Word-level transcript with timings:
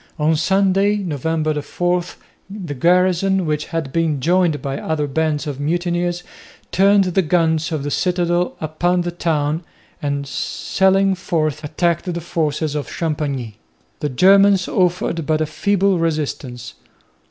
On 0.17 0.35
Sunday, 0.35 0.95
November 0.95 1.61
4, 1.61 2.03
the 2.49 2.73
garrison, 2.73 3.45
which 3.45 3.65
had 3.65 3.93
been 3.93 4.19
joined 4.19 4.59
by 4.59 4.79
other 4.79 5.05
bands 5.05 5.45
of 5.45 5.59
mutineers, 5.59 6.23
turned 6.71 7.03
the 7.03 7.21
guns 7.21 7.71
of 7.71 7.83
the 7.83 7.91
citadel 7.91 8.55
upon 8.59 9.01
the 9.01 9.11
town 9.11 9.63
and 10.01 10.25
sallying 10.25 11.13
forth 11.13 11.63
attacked 11.63 12.11
the 12.11 12.19
forces 12.19 12.73
of 12.73 12.89
Champagney. 12.89 13.57
The 13.99 14.09
Germans 14.09 14.67
offered 14.67 15.27
but 15.27 15.39
a 15.39 15.45
feeble 15.45 15.99
resistance. 15.99 16.73